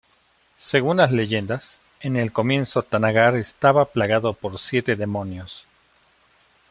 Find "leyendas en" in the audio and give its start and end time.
1.11-2.15